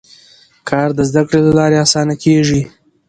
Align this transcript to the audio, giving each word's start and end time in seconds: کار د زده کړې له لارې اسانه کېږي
کار 0.69 0.89
د 0.97 0.99
زده 1.09 1.21
کړې 1.29 1.39
له 1.45 1.51
لارې 1.59 1.77
اسانه 1.85 2.15
کېږي 2.23 2.61